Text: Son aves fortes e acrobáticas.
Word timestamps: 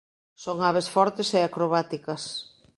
Son 0.43 0.57
aves 0.69 0.87
fortes 0.95 1.29
e 1.37 1.39
acrobáticas. 1.43 2.23